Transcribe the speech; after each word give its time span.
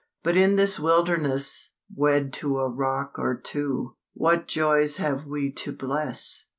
But 0.23 0.35
in 0.35 0.55
this 0.55 0.79
wilderness, 0.79 1.73
Wed 1.95 2.33
to 2.41 2.57
a 2.57 2.67
rock 2.67 3.19
or 3.19 3.35
two, 3.35 3.97
What 4.15 4.47
joys 4.47 4.97
have 4.97 5.27
we 5.27 5.51
to 5.51 5.71
bless? 5.71 6.47